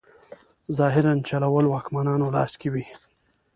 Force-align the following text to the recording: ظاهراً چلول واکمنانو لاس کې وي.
ظاهراً 0.77 1.13
چلول 1.29 1.65
واکمنانو 1.73 2.27
لاس 2.35 2.53
کې 2.59 2.69
وي. 2.73 2.85